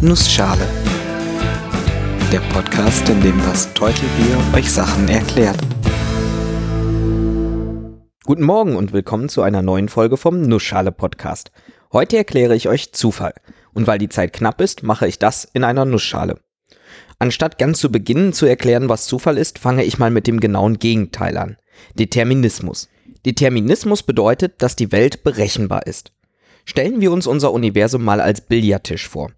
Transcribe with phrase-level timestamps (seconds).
[0.00, 0.64] Nussschale.
[2.30, 5.58] Der Podcast, in dem das Teutelbier euch Sachen erklärt.
[8.24, 11.50] Guten Morgen und willkommen zu einer neuen Folge vom Nussschale Podcast.
[11.92, 13.34] Heute erkläre ich euch Zufall.
[13.74, 16.38] Und weil die Zeit knapp ist, mache ich das in einer Nussschale.
[17.18, 20.78] Anstatt ganz zu Beginn zu erklären, was Zufall ist, fange ich mal mit dem genauen
[20.78, 21.56] Gegenteil an.
[21.98, 22.88] Determinismus.
[23.26, 26.12] Determinismus bedeutet, dass die Welt berechenbar ist.
[26.64, 29.32] Stellen wir uns unser Universum mal als Billardtisch vor.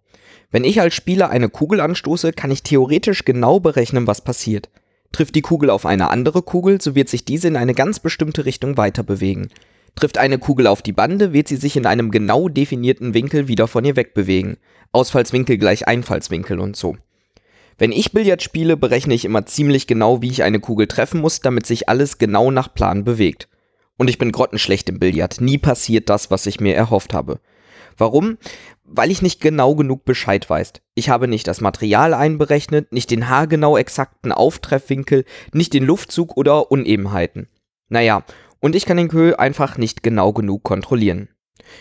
[0.50, 4.68] Wenn ich als Spieler eine Kugel anstoße, kann ich theoretisch genau berechnen, was passiert.
[5.12, 8.44] Trifft die Kugel auf eine andere Kugel, so wird sich diese in eine ganz bestimmte
[8.44, 9.48] Richtung weiter bewegen.
[9.96, 13.68] Trifft eine Kugel auf die Bande, wird sie sich in einem genau definierten Winkel wieder
[13.68, 14.56] von ihr wegbewegen.
[14.92, 16.96] Ausfallswinkel gleich Einfallswinkel und so.
[17.78, 21.40] Wenn ich Billard spiele, berechne ich immer ziemlich genau, wie ich eine Kugel treffen muss,
[21.40, 23.48] damit sich alles genau nach Plan bewegt.
[23.96, 25.40] Und ich bin grottenschlecht im Billard.
[25.40, 27.40] Nie passiert das, was ich mir erhofft habe.
[28.00, 28.38] Warum?
[28.84, 30.72] Weil ich nicht genau genug Bescheid weiß.
[30.94, 36.70] Ich habe nicht das Material einberechnet, nicht den haargenau exakten Auftreffwinkel, nicht den Luftzug oder
[36.72, 37.48] Unebenheiten.
[37.88, 38.24] Naja,
[38.58, 41.28] und ich kann den Kö einfach nicht genau genug kontrollieren.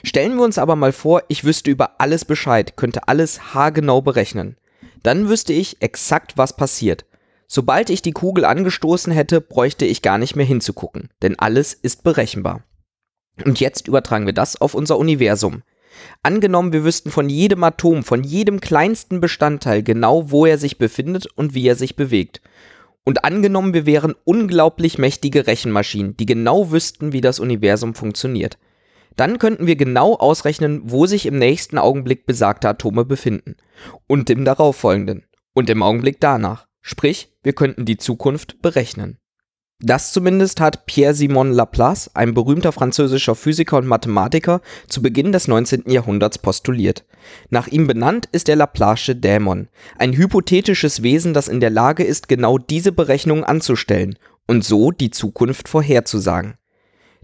[0.03, 4.57] Stellen wir uns aber mal vor, ich wüsste über alles Bescheid, könnte alles haargenau berechnen.
[5.01, 7.05] Dann wüsste ich exakt, was passiert.
[7.47, 12.03] Sobald ich die Kugel angestoßen hätte, bräuchte ich gar nicht mehr hinzugucken, denn alles ist
[12.03, 12.63] berechenbar.
[13.45, 15.63] Und jetzt übertragen wir das auf unser Universum.
[16.23, 21.27] Angenommen, wir wüssten von jedem Atom, von jedem kleinsten Bestandteil genau, wo er sich befindet
[21.35, 22.41] und wie er sich bewegt.
[23.03, 28.57] Und angenommen, wir wären unglaublich mächtige Rechenmaschinen, die genau wüssten, wie das Universum funktioniert.
[29.15, 33.57] Dann könnten wir genau ausrechnen, wo sich im nächsten Augenblick besagte Atome befinden.
[34.07, 35.25] Und im darauffolgenden.
[35.53, 36.67] Und im Augenblick danach.
[36.81, 39.18] Sprich, wir könnten die Zukunft berechnen.
[39.81, 45.89] Das zumindest hat Pierre-Simon Laplace, ein berühmter französischer Physiker und Mathematiker, zu Beginn des 19.
[45.89, 47.05] Jahrhunderts postuliert.
[47.49, 52.27] Nach ihm benannt ist der Laplace Dämon, ein hypothetisches Wesen, das in der Lage ist,
[52.27, 56.55] genau diese Berechnungen anzustellen und so die Zukunft vorherzusagen.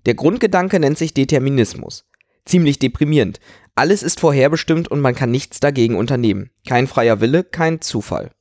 [0.06, 2.06] Der Grundgedanke nennt sich Determinismus.
[2.46, 3.40] Ziemlich deprimierend.
[3.74, 6.52] Alles ist vorherbestimmt und man kann nichts dagegen unternehmen.
[6.66, 8.32] Kein freier Wille, kein Zufall.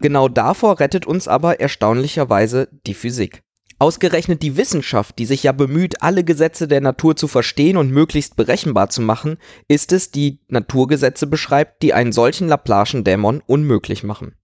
[0.00, 3.42] Genau davor rettet uns aber erstaunlicherweise die Physik.
[3.78, 8.36] Ausgerechnet die Wissenschaft, die sich ja bemüht, alle Gesetze der Natur zu verstehen und möglichst
[8.36, 9.36] berechenbar zu machen,
[9.68, 14.36] ist es, die Naturgesetze beschreibt, die einen solchen Laplaschen Dämon unmöglich machen.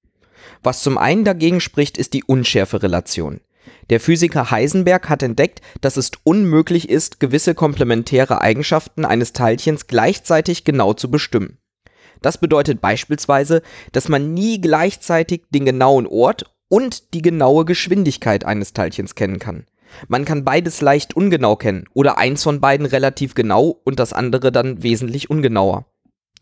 [0.62, 3.40] Was zum einen dagegen spricht, ist die Unschärferelation.
[3.88, 10.64] Der Physiker Heisenberg hat entdeckt, dass es unmöglich ist, gewisse komplementäre Eigenschaften eines Teilchens gleichzeitig
[10.64, 11.58] genau zu bestimmen.
[12.22, 18.72] Das bedeutet beispielsweise, dass man nie gleichzeitig den genauen Ort und die genaue Geschwindigkeit eines
[18.72, 19.66] Teilchens kennen kann.
[20.08, 24.52] Man kann beides leicht ungenau kennen oder eins von beiden relativ genau und das andere
[24.52, 25.86] dann wesentlich ungenauer.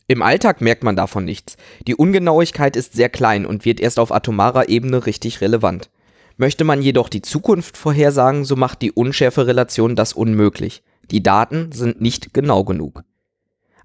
[0.07, 1.57] Im Alltag merkt man davon nichts.
[1.87, 5.91] Die Ungenauigkeit ist sehr klein und wird erst auf atomarer Ebene richtig relevant.
[6.39, 10.83] Möchte man jedoch die Zukunft vorhersagen, so macht die Unschärferelation das unmöglich.
[11.11, 13.03] Die Daten sind nicht genau genug.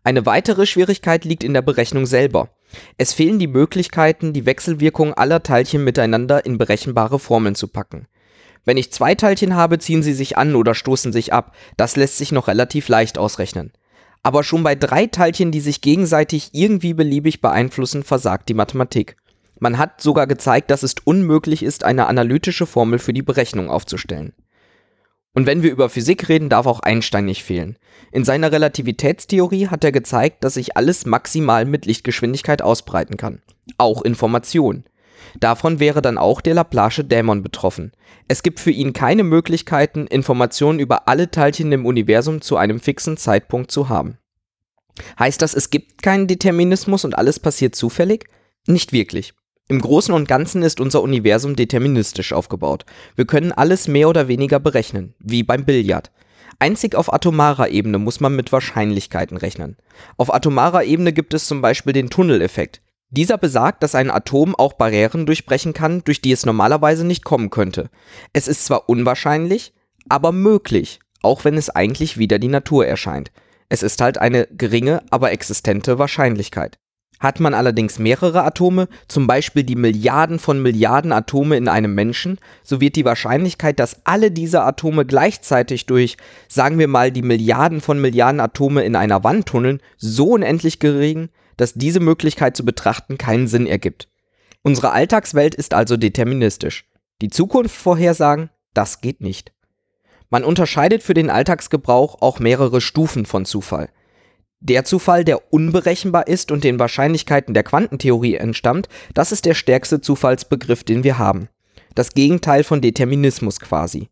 [0.04, 2.50] Eine weitere Schwierigkeit liegt in der Berechnung selber.
[2.98, 8.08] Es fehlen die Möglichkeiten, die Wechselwirkung aller Teilchen miteinander in berechenbare Formeln zu packen.
[8.66, 11.56] Wenn ich zwei Teilchen habe, ziehen sie sich an oder stoßen sich ab.
[11.78, 13.72] Das lässt sich noch relativ leicht ausrechnen.
[14.24, 19.18] Aber schon bei drei Teilchen, die sich gegenseitig irgendwie beliebig beeinflussen, versagt die Mathematik.
[19.60, 24.34] Man hat sogar gezeigt, dass es unmöglich ist, eine analytische Formel für die Berechnung aufzustellen.
[25.36, 27.78] Und wenn wir über Physik reden, darf auch Einstein nicht fehlen.
[28.12, 33.42] In seiner Relativitätstheorie hat er gezeigt, dass sich alles maximal mit Lichtgeschwindigkeit ausbreiten kann.
[33.78, 34.84] Auch Information.
[35.40, 37.94] Davon wäre dann auch der Laplace Dämon betroffen.
[38.28, 43.18] Es gibt für ihn keine Möglichkeiten, Informationen über alle Teilchen im Universum zu einem fixen
[43.18, 44.20] Zeitpunkt zu haben.
[45.18, 48.26] Heißt das, es gibt keinen Determinismus und alles passiert zufällig?
[48.68, 49.34] Nicht wirklich.
[49.70, 52.86] Im Großen und Ganzen ist unser Universum deterministisch aufgebaut.
[53.16, 56.12] Wir können alles mehr oder weniger berechnen, wie beim Billard.
[56.60, 59.78] Einzig auf atomarer Ebene muss man mit Wahrscheinlichkeiten rechnen.
[60.18, 62.82] Auf atomarer Ebene gibt es zum Beispiel den Tunneleffekt.
[63.10, 67.50] Dieser besagt, dass ein Atom auch Barrieren durchbrechen kann, durch die es normalerweise nicht kommen
[67.50, 67.90] könnte.
[68.34, 69.74] Es ist zwar unwahrscheinlich,
[70.10, 73.32] aber möglich, auch wenn es eigentlich wieder die Natur erscheint.
[73.70, 76.80] Es ist halt eine geringe, aber existente Wahrscheinlichkeit.
[77.24, 82.38] Hat man allerdings mehrere Atome, zum Beispiel die Milliarden von Milliarden Atome in einem Menschen,
[82.64, 86.18] so wird die Wahrscheinlichkeit, dass alle diese Atome gleichzeitig durch,
[86.50, 91.30] sagen wir mal, die Milliarden von Milliarden Atome in einer Wand tunneln, so unendlich gering,
[91.56, 94.10] dass diese Möglichkeit zu betrachten keinen Sinn ergibt.
[94.62, 96.90] Unsere Alltagswelt ist also deterministisch.
[97.22, 99.54] Die Zukunft vorhersagen, das geht nicht.
[100.30, 103.88] Man unterscheidet für den Alltagsgebrauch auch mehrere Stufen von Zufall.
[104.66, 110.00] Der Zufall, der unberechenbar ist und den Wahrscheinlichkeiten der Quantentheorie entstammt, das ist der stärkste
[110.00, 111.50] Zufallsbegriff, den wir haben.
[111.96, 114.08] Das Gegenteil von Determinismus quasi.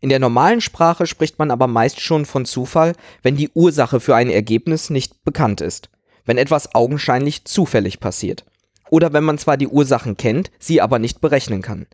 [0.00, 4.16] In der normalen Sprache spricht man aber meist schon von Zufall, wenn die Ursache für
[4.16, 5.90] ein Ergebnis nicht bekannt ist,
[6.24, 8.46] wenn etwas augenscheinlich zufällig passiert.
[8.88, 11.86] Oder wenn man zwar die Ursachen kennt, sie aber nicht berechnen kann.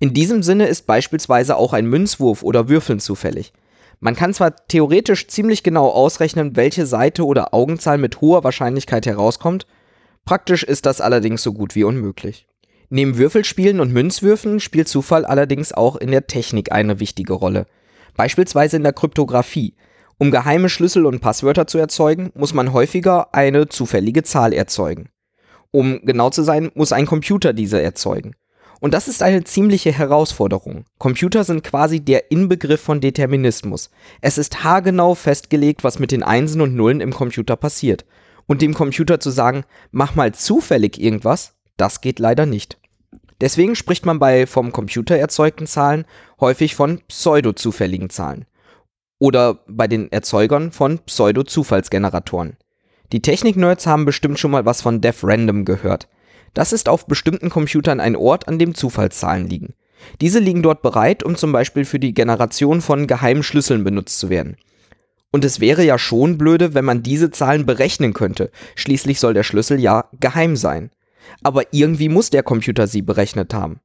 [0.00, 3.54] In diesem Sinne ist beispielsweise auch ein Münzwurf oder Würfeln zufällig.
[4.00, 9.66] Man kann zwar theoretisch ziemlich genau ausrechnen, welche Seite oder Augenzahl mit hoher Wahrscheinlichkeit herauskommt,
[10.24, 12.46] praktisch ist das allerdings so gut wie unmöglich.
[12.90, 17.66] Neben Würfelspielen und Münzwürfen spielt Zufall allerdings auch in der Technik eine wichtige Rolle.
[18.16, 19.74] Beispielsweise in der Kryptographie.
[20.16, 25.10] Um geheime Schlüssel und Passwörter zu erzeugen, muss man häufiger eine zufällige Zahl erzeugen.
[25.70, 28.34] Um genau zu sein, muss ein Computer diese erzeugen.
[28.80, 30.84] Und das ist eine ziemliche Herausforderung.
[30.98, 33.90] Computer sind quasi der Inbegriff von Determinismus.
[34.20, 38.04] Es ist haargenau festgelegt, was mit den Einsen und Nullen im Computer passiert.
[38.46, 42.78] Und dem Computer zu sagen, mach mal zufällig irgendwas, das geht leider nicht.
[43.40, 46.06] Deswegen spricht man bei vom Computer erzeugten Zahlen
[46.40, 48.46] häufig von pseudo-zufälligen Zahlen.
[49.20, 52.56] Oder bei den Erzeugern von Pseudo-Zufallsgeneratoren.
[53.12, 56.08] Die Technik-Nerds haben bestimmt schon mal was von Def Random gehört.
[56.54, 59.74] Das ist auf bestimmten Computern ein Ort, an dem Zufallszahlen liegen.
[60.20, 64.30] Diese liegen dort bereit, um zum Beispiel für die Generation von geheimen Schlüsseln benutzt zu
[64.30, 64.56] werden.
[65.30, 68.50] Und es wäre ja schon blöde, wenn man diese Zahlen berechnen könnte.
[68.76, 70.90] Schließlich soll der Schlüssel ja geheim sein.
[71.42, 73.80] Aber irgendwie muss der Computer sie berechnet haben.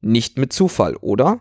[0.00, 1.40] Nicht mit Zufall, oder?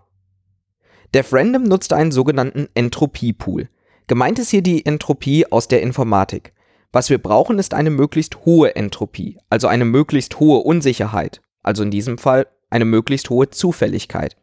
[1.14, 3.70] Def Random nutzt einen sogenannten Entropiepool.
[4.08, 6.54] Gemeint ist hier die Entropie aus der Informatik.
[6.94, 11.92] Was wir brauchen, ist eine möglichst hohe Entropie, also eine möglichst hohe Unsicherheit, also in
[11.92, 14.36] diesem Fall eine möglichst hohe Zufälligkeit.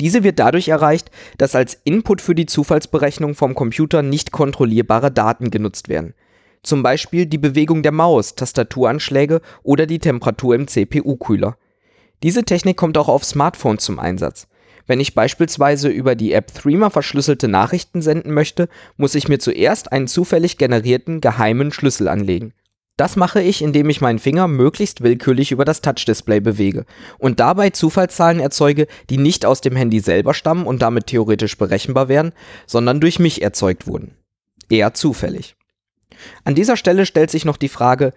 [0.00, 5.50] Diese wird dadurch erreicht, dass als Input für die Zufallsberechnung vom Computer nicht kontrollierbare Daten
[5.50, 6.14] genutzt werden.
[6.62, 11.56] Zum Beispiel die Bewegung der Maus, Tastaturanschläge oder die Temperatur im CPU-Kühler.
[12.22, 14.46] Diese Technik kommt auch auf Smartphones zum Einsatz.
[14.88, 19.92] Wenn ich beispielsweise über die App Threema verschlüsselte Nachrichten senden möchte, muss ich mir zuerst
[19.92, 22.54] einen zufällig generierten geheimen Schlüssel anlegen.
[22.96, 26.86] Das mache ich, indem ich meinen Finger möglichst willkürlich über das Touchdisplay bewege
[27.18, 32.08] und dabei Zufallszahlen erzeuge, die nicht aus dem Handy selber stammen und damit theoretisch berechenbar
[32.08, 32.32] wären,
[32.66, 34.16] sondern durch mich erzeugt wurden.
[34.70, 35.54] Eher zufällig.
[36.44, 38.14] An dieser Stelle stellt sich noch die Frage,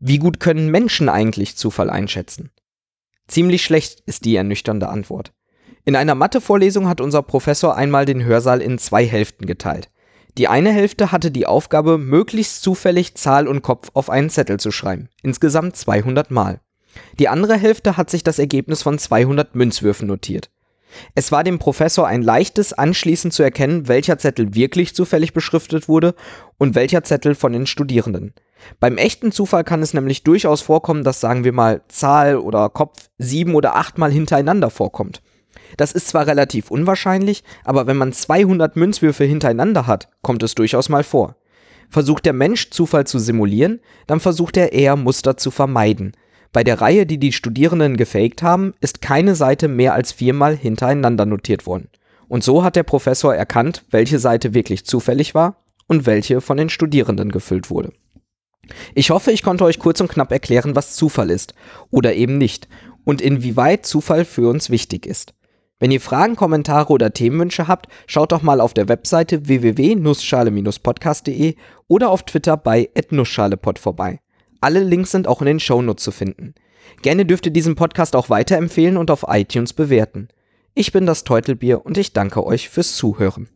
[0.00, 2.50] wie gut können Menschen eigentlich Zufall einschätzen?
[3.28, 5.32] Ziemlich schlecht ist die ernüchternde Antwort.
[5.88, 9.88] In einer Mathevorlesung hat unser Professor einmal den Hörsaal in zwei Hälften geteilt.
[10.36, 14.70] Die eine Hälfte hatte die Aufgabe, möglichst zufällig Zahl und Kopf auf einen Zettel zu
[14.70, 16.60] schreiben, insgesamt 200 Mal.
[17.18, 20.50] Die andere Hälfte hat sich das Ergebnis von 200 Münzwürfen notiert.
[21.14, 26.14] Es war dem Professor ein leichtes, anschließend zu erkennen, welcher Zettel wirklich zufällig beschriftet wurde
[26.58, 28.34] und welcher Zettel von den Studierenden.
[28.78, 33.08] Beim echten Zufall kann es nämlich durchaus vorkommen, dass sagen wir mal Zahl oder Kopf
[33.16, 35.22] sieben oder achtmal hintereinander vorkommt.
[35.76, 40.88] Das ist zwar relativ unwahrscheinlich, aber wenn man 200 Münzwürfe hintereinander hat, kommt es durchaus
[40.88, 41.36] mal vor.
[41.90, 46.12] Versucht der Mensch Zufall zu simulieren, dann versucht er eher Muster zu vermeiden.
[46.52, 51.26] Bei der Reihe, die die Studierenden gefaked haben, ist keine Seite mehr als viermal hintereinander
[51.26, 51.88] notiert worden.
[52.28, 56.68] Und so hat der Professor erkannt, welche Seite wirklich zufällig war und welche von den
[56.68, 57.92] Studierenden gefüllt wurde.
[58.94, 61.54] Ich hoffe, ich konnte euch kurz und knapp erklären, was Zufall ist
[61.90, 62.68] oder eben nicht
[63.04, 65.32] und inwieweit Zufall für uns wichtig ist.
[65.80, 71.54] Wenn ihr Fragen, Kommentare oder Themenwünsche habt, schaut doch mal auf der Webseite www.nussschale-podcast.de
[71.86, 74.18] oder auf Twitter bei @nussschalepod vorbei.
[74.60, 76.56] Alle Links sind auch in den Shownotes zu finden.
[77.02, 80.26] Gerne dürft ihr diesen Podcast auch weiterempfehlen und auf iTunes bewerten.
[80.74, 83.48] Ich bin das Teutelbier und ich danke euch fürs Zuhören.